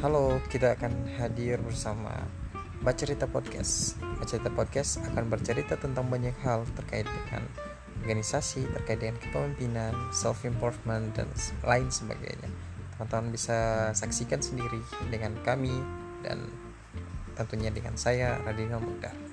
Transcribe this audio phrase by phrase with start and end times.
[0.00, 2.24] Halo, kita akan hadir bersama
[2.80, 4.00] bercerita Podcast.
[4.16, 7.44] Bercerita Podcast akan bercerita tentang banyak hal terkait dengan
[8.00, 11.28] organisasi, terkait dengan kepemimpinan, self improvement dan
[11.68, 12.48] lain sebagainya.
[12.96, 14.80] Teman-teman bisa saksikan sendiri
[15.12, 15.76] dengan kami
[16.24, 16.48] dan
[17.36, 19.29] tentunya dengan saya Radinal Mudar.